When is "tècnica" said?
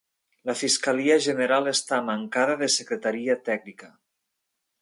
3.51-3.93